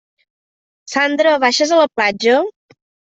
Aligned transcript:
Sandra, 0.93 1.33
baixes 1.43 1.73
a 1.75 1.83
la 1.83 1.91
platja? 1.99 2.39